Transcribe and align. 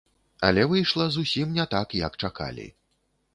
Але 0.47 0.61
выйшла 0.71 1.05
зусім 1.17 1.51
не 1.59 1.67
так, 1.75 1.87
як 2.07 2.19
чакалі. 2.25 2.67